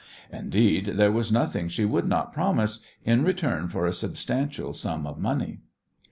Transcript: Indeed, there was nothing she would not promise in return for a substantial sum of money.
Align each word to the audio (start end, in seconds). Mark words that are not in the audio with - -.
Indeed, 0.31 0.97
there 0.97 1.11
was 1.11 1.31
nothing 1.31 1.69
she 1.69 1.85
would 1.85 2.07
not 2.07 2.33
promise 2.33 2.79
in 3.05 3.23
return 3.23 3.67
for 3.67 3.85
a 3.85 3.93
substantial 3.93 4.73
sum 4.73 5.05
of 5.05 5.19
money. 5.19 5.59